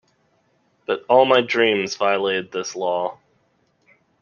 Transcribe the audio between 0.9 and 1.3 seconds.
all